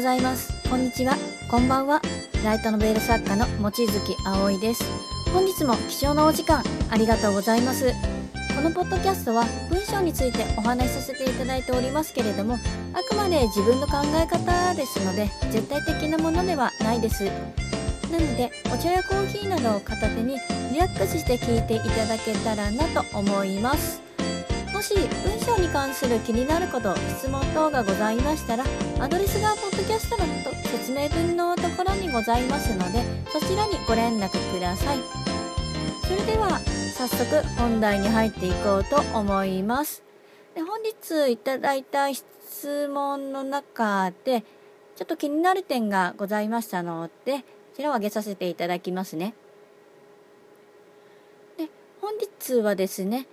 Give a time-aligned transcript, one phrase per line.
[0.00, 0.50] ございます。
[0.70, 1.14] こんにちは。
[1.50, 2.00] こんばんは。
[2.42, 4.82] ライトノベル作家の望月葵です。
[5.30, 7.92] 本日も貴重なお時間ありがとうございます。
[8.56, 12.54] このポッドキャストは文章についてお話しさせていただいておりますけれども
[12.94, 17.24] あくまで自分の考え方ですので絶対的なものではないです。
[17.24, 20.38] なのでお茶やコーヒーなどを片手に
[20.72, 24.09] リラックスして聞いていただけたらなと思います。
[24.80, 28.64] もし文章に関する気になること質問等がございましたら
[28.98, 30.24] アドレスがポッドキャストの
[30.72, 34.98] 説明文のところにございますのでそちらにご連絡ください。
[36.04, 36.58] それでは
[36.96, 40.02] 早速本題に入っていこうと思います。
[40.54, 44.40] で本日いただいた質問の中で
[44.96, 47.44] ちょっと気になる点がございましたのでこ
[47.76, 49.34] ちらを挙げさせていただきますね。
[51.58, 51.68] で
[52.00, 53.26] 本日はですね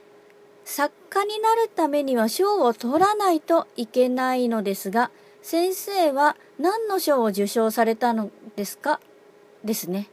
[0.70, 9.00] 作家になるためには賞を取らないといけないのですが、先生は何の賞を受賞されたのですか？
[9.64, 10.10] ですね。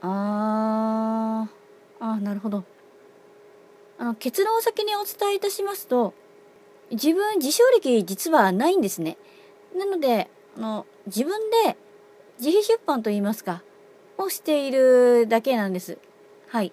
[0.00, 2.64] あー、あーなるほど。
[3.98, 6.14] あの結論を先にお伝えいたしますと、
[6.90, 9.18] 自分自賞歴実はないんですね。
[9.76, 11.76] なので、あの自分で
[12.38, 13.62] 自費出版といいますか、
[14.16, 15.98] をしているだけなんです。
[16.48, 16.72] はい。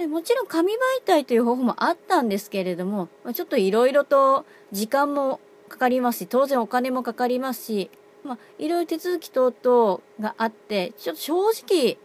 [0.00, 7.90] でもちろん紙媒体という方法もあったんですけれどもま、ちょっといろいろと時間もかかりますし、当然お金もかかりますし、
[8.24, 11.98] まあ、いろいろ手続き等々があって、ちょっと正直、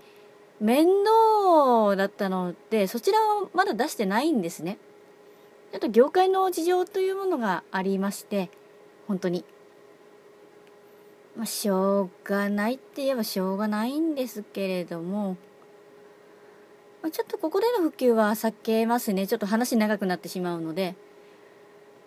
[0.59, 4.77] 面倒だったので、そちらはまだ出してないんですね。
[5.71, 8.49] ちょっと業界の事情というものがありまして、
[9.07, 9.43] 本当に。
[11.35, 15.37] まあ、しょうがないって言えばしょうがないんですけれども、
[17.06, 19.27] まちょっとここでの普及は避けますね。
[19.27, 20.95] ちょっと話長くなってしまうので。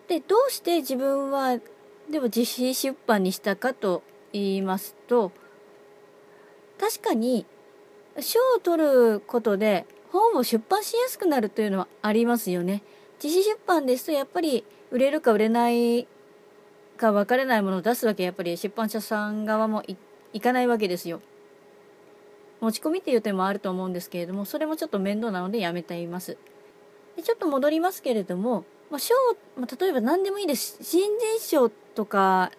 [0.09, 1.57] で、どうして自分は、
[2.11, 5.31] でも実費出版にしたかと言いますと、
[6.77, 7.45] 確かに
[8.19, 12.83] 賞を取ることで本を出版しやすくなるというのはありますよね。
[13.23, 16.07] 自費出版ですとやっぱり売れるか売れない
[16.97, 19.83] か分からないものを出すわけやっぱり出版社さん側も
[20.33, 21.21] いかないわけですよ。
[22.61, 26.37] 持ち込みっていう点もあると思うんですけれども、それもちょっと面倒なのでやめています。
[27.15, 29.13] でちょっと戻りますけれども、まあ、賞、
[29.57, 30.77] まあ、例えば何でもいいです。
[30.81, 32.51] 新人賞とか、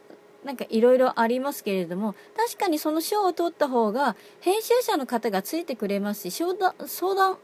[0.44, 7.38] なんかいろいろありますけれども、確かにその賞を取った方が、編集者の方がついてくれますし、相談、相談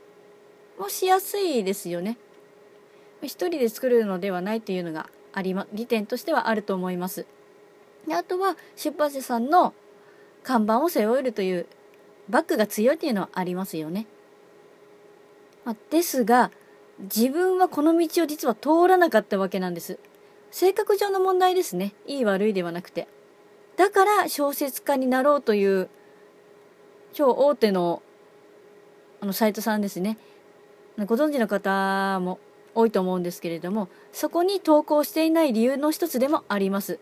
[0.78, 2.16] もしやすいですよね。
[3.22, 7.26] 一人で作るのではないというのがありま、利点としてはあると思います。
[8.06, 9.74] であとは、出版社さんの
[10.42, 11.66] 看板を背負えるという
[12.28, 14.06] バックが強いっていうのはありますよね。
[15.64, 16.50] まあ、ですが、
[16.98, 19.98] 自分はこの道を実は通らなかったわけなんです。
[20.50, 21.94] 性格上の問題ですね。
[22.06, 23.08] いい悪いではなくて。
[23.76, 25.90] だから小説家になろうという
[27.12, 28.02] 超大手の
[29.20, 30.18] あのサイトさんですね。
[30.98, 32.38] ご存知の方も
[32.74, 36.98] 多いと思うんですけれども、そこに投稿していない理由の一つでもあります。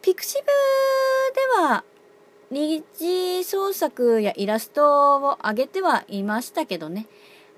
[0.00, 1.84] ピクシブでは
[2.94, 7.06] 次創作やイラストを上げてはいましたけどね。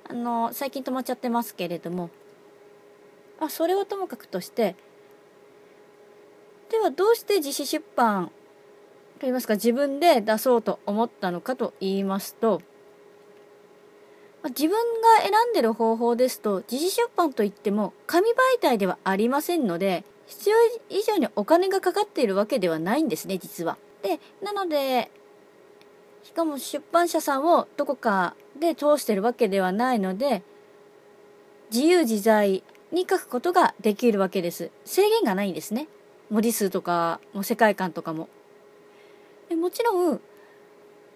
[0.08, 2.10] あの、最近止まっちゃってますけれども。
[3.38, 4.74] あ、それはともかくとして、
[6.70, 8.30] ではどうして自費出版
[9.20, 12.62] といいますか自分で出そうと思ったのかと言いますと、
[14.48, 20.56] 自分が選んでる方法ですと、自費出版といっても紙媒体ではありませんので、必要
[20.88, 23.76] 以上にお金がかかっているわけではないんですね、実は。
[24.06, 25.10] で、なので、
[26.22, 30.42] しかも出版社さんをどこかで通してるわけではないので、
[31.72, 32.62] 自由自在
[32.92, 34.70] に書くことができるわけです。
[34.84, 35.88] 制限がないんですね。
[36.30, 38.28] 文字数とか、も世界観とかも。
[39.48, 40.20] でもちろん、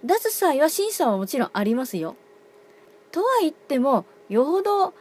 [0.03, 2.17] 出す際は審査はもちろんありますよ。
[3.13, 4.95] とは言っても、よほど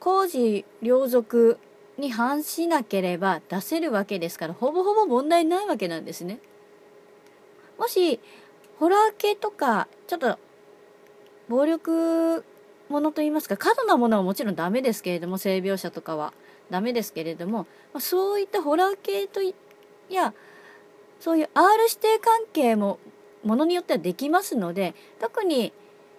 [0.00, 1.58] 工事両属
[1.98, 6.40] に反しなければ出せるわけですから、ほぼほぼ問題ないわけなんですね。
[7.78, 8.20] もし、
[8.78, 10.38] ホラー系とか、ちょっと、
[11.48, 12.44] 暴力
[12.88, 16.32] ものと言いますか、過度なものはもちろんダメですけれども、性描写とかは
[16.70, 19.54] ダメですけれども、まそういったホラー系とい
[20.08, 20.34] や、
[21.20, 22.98] そういう R 指定関係も、
[23.44, 25.72] ものによってはできますので、特に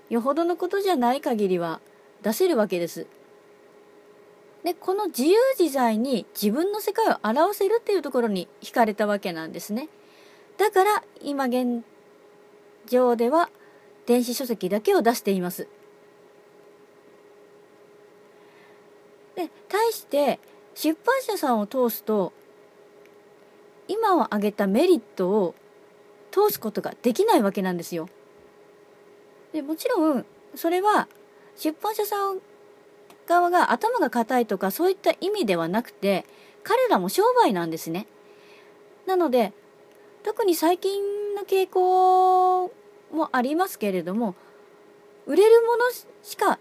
[0.09, 1.81] よほどのことじゃない限りは
[2.23, 3.07] 出せるわけです。
[4.63, 9.89] で、この自由自在に自分の世界を表せるっていうところに惹かれたわけなんですね。
[10.57, 11.83] だから今現
[12.87, 13.49] 状では
[14.05, 15.67] 電子書籍だけを出しています。
[19.35, 20.39] で対して
[20.73, 22.33] 出版社さんを通すと
[23.87, 25.55] 今を挙げたメリットを
[26.31, 28.09] 通すことができないわけなんですよ。
[29.53, 30.25] でもちろん
[30.55, 31.07] それは
[31.55, 32.39] 出版社さん
[33.27, 36.25] 側が頭が固いとかそういった意味ではなくて
[36.63, 38.07] 彼らも商売なんですね。
[39.05, 39.53] なので
[40.27, 42.65] 特に最近の傾向
[43.13, 44.35] もありますけれども
[45.25, 45.89] 売れるもの
[46.21, 46.59] しか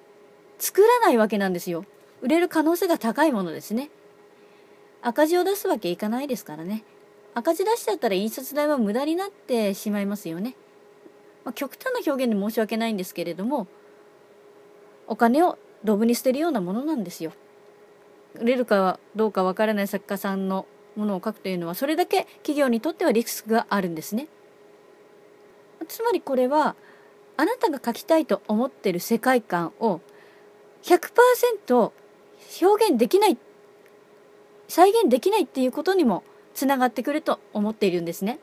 [0.61, 1.85] 作らないわけなんですよ。
[2.21, 3.91] 売れる可能性が高いものですね。
[5.03, 6.85] 赤字を出すわけいかないですからね。
[7.35, 10.55] 赤字出しちゃったら印刷代は無駄になってしまいますよね。
[11.45, 13.67] まあ、極端な表現で申し訳ないんですけれども、
[15.09, 17.33] お金をドブに捨てるようなものなんですよ。
[18.37, 24.29] 売れるかどうかわからない作家さんのものを書くというのは、それだけ企業にとってはリスクがあるんですね。
[25.89, 26.75] つまりこれは、
[27.37, 30.01] あなたが書きたいと思ってる世界観を
[30.83, 31.93] 100%
[32.63, 33.37] 表現できない
[34.69, 36.23] 再現できないっていうことにも
[36.55, 38.39] つながってくると思っているんですね。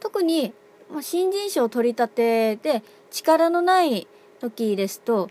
[0.00, 0.52] 特に
[1.00, 4.06] 新人賞取り立てで力のない
[4.40, 5.30] 時ですと、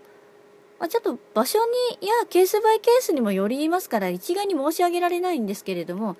[0.78, 1.58] まあ、ちょっと場所
[2.00, 6.16] にやケースバイケースにもよりますから一概に申し上げられないんですけれども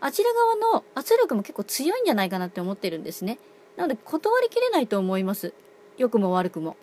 [0.00, 3.38] あちら側の圧力も結構強いんじゃないかなって思ってるんですね。
[3.76, 5.54] なので断りきれないと思います。
[5.96, 6.76] 良くも悪くも。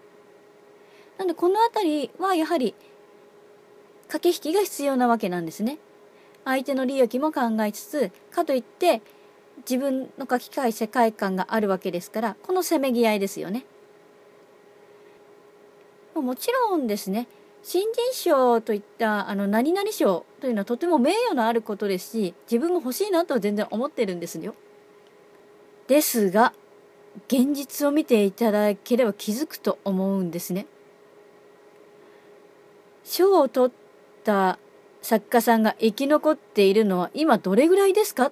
[1.18, 2.76] なのでこの辺りはやはり
[4.08, 5.80] 駆け引きが必要なわけなんですね。
[6.46, 9.02] 相手の利益も考えつつかといって
[9.70, 13.66] 自分の書き換え世界観があるわけですからこのせめぎ合いですよね。
[16.22, 17.28] もちろんですね
[17.62, 24.56] 新人賞といったあの何々賞というのはとても名誉のあることですし自分も欲しいなとは全然思ってるんですよ。
[25.88, 26.54] ですが
[27.28, 30.68] 現実を見ていただければ気づくと思うんですね。
[33.04, 34.60] 賞を取った
[35.02, 38.28] 作家さんが生き残っているのは今どれぐらいですか？
[38.28, 38.32] っ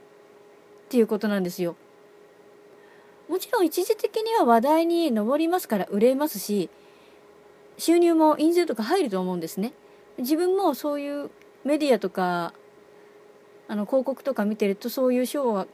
[0.89, 1.75] ていうことなんですよ。
[3.28, 6.69] もちろん一時的には話題に上りますから売れますし
[7.77, 9.74] 収入も印税とか入ると思うんですね。
[10.18, 11.29] 自分もそういう
[11.63, 12.53] メディアとか
[13.68, 15.68] あの広告とか見てるとそういう賞を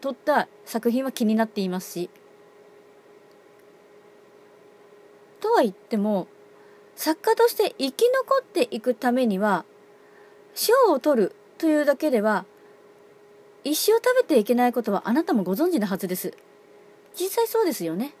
[0.00, 2.10] 取った作品は気になっていますし。
[5.40, 6.26] とは言っても
[6.96, 9.64] 作家として生き残っていくためには
[10.54, 12.46] 賞を取るというだけでは
[13.62, 16.34] 一生食べていけないことはあなたもご存知のはずです。
[17.18, 18.14] 実際そうですよね。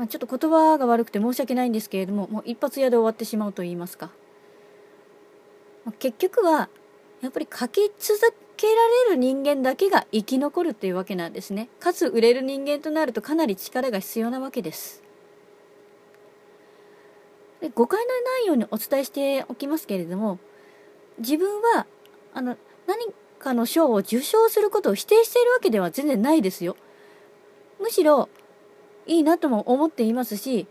[0.00, 4.10] まあ、ちょっと言葉が悪くて申し訳ないんですけれども、もう一発屋で終わってしまうと言いますか。
[5.84, 6.70] まあ、結局は、
[7.20, 8.18] やっぱり書き続
[8.56, 11.68] けられる人間だけが生き残るというわけなんですね。
[11.80, 15.02] かつ売れる人間となるとかなり力が必要なわけです。
[17.60, 20.38] で誤解のないようにお伝えしておきますけれども、
[21.18, 21.86] 自分は
[22.32, 22.56] あの
[22.86, 23.04] 何
[23.38, 26.74] かの賞を受賞することを否定しているわけでは全然ないですよ。
[27.78, 28.30] むしろ
[29.06, 30.66] いいなとも思っていますし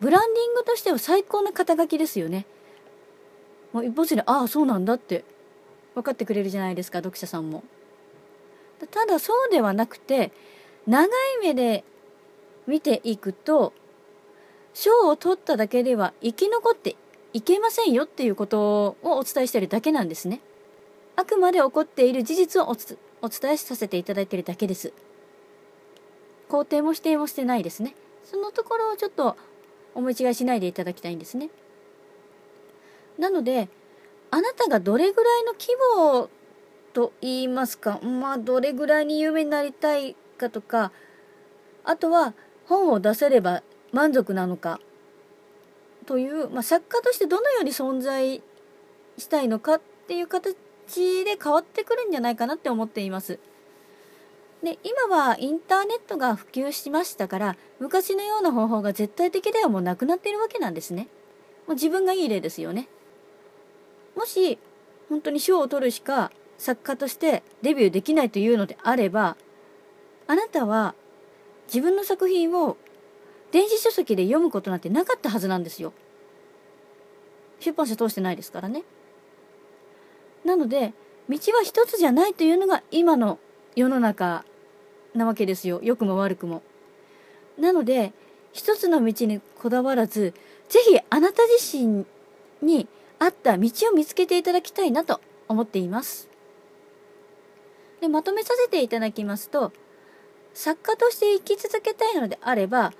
[0.00, 2.46] ブランディングとしては最高の肩書きですよね。
[3.72, 5.24] もう一発でああそうなんだって
[5.94, 7.62] 分かってくれるじゃないですか読者さんも。
[8.90, 10.32] ただそうではなくて
[10.86, 11.10] 長い
[11.42, 11.84] 目で
[12.66, 13.74] 見ていくと
[14.72, 16.96] 賞を取っただけでは生き残って
[17.32, 20.40] いけませんよっていうことをお伝えしているだけなんですね。
[21.16, 22.68] あくまで起こっている事実を
[23.22, 24.94] お伝えさせていただいているだけです。
[26.50, 27.94] 肯定も否定もしてないですね。
[28.24, 29.36] そのところをちょっと
[29.94, 31.48] 思い違いしないでいただきたいんですね。
[33.18, 33.68] なので、
[34.32, 36.28] あなたがどれぐらいの規模
[36.92, 40.92] と言いますか、まあ、どれぐらいに有名になりたいかとか、
[41.84, 42.34] あとは
[42.66, 44.80] 本を出せれば満足なのか
[46.06, 48.42] という、まあ、作家としてどのように存在
[49.18, 50.54] したいのかっていう形
[51.24, 53.38] で変わってくるんじゃないかなって思っています。
[54.62, 61.08] で今はインターネットが普及しましたから昔のような方法が絶対的ではもうなくなっているわけなんですね。
[61.66, 62.88] もう自分がいい例ですよね。
[64.16, 64.58] もし
[65.08, 69.36] 本当に賞を取るしか作家としてデビューできないというのであれば
[70.26, 70.94] あなたは
[71.66, 72.76] 自分の作品を
[73.52, 75.92] 電子書籍で読むことなんてなかったはずなんですよ。
[77.60, 78.82] 出版社通してないですからね。
[80.44, 80.94] なので、
[81.28, 83.38] 道は一つじゃないというのが今の
[83.76, 84.44] 世の中
[85.14, 85.80] なわけですよ。
[85.82, 86.62] 良くも悪くも。
[87.58, 88.12] なので、
[88.52, 90.34] 一つの道にこだわらず、
[90.68, 92.06] ぜひあなた自身
[92.62, 92.88] に
[93.18, 96.28] 合った道を見つけていただきたいなと思っています。
[98.00, 99.72] で、まとめさせていただきますと、
[100.54, 102.92] 作家として生き続けたいのであれば、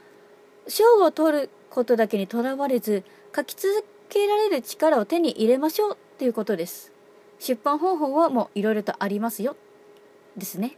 [0.69, 6.93] 賞を取ることだけにとらわれず書き続けられる力を手に入れましょうっていうことです
[7.38, 9.57] 出版方法はもういろいろとありますよ
[10.37, 10.76] ですね。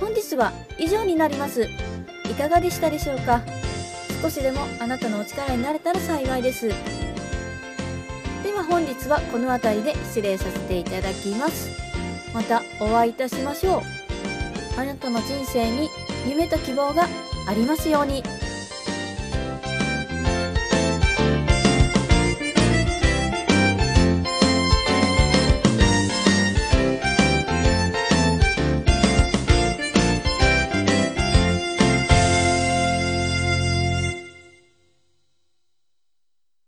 [0.00, 1.68] 本日は以上になります。
[2.30, 3.42] いかがでしたでしょうか？
[4.22, 6.68] 少しでもあなたのお力になれたら幸いです。
[6.68, 6.74] で
[8.54, 11.70] は本日はこの辺りで失礼させていただきます。
[12.34, 13.82] またお会いいたしましょう。
[14.80, 15.88] あなたの人生に
[16.28, 17.06] 夢と希望が
[17.48, 18.22] ありますように。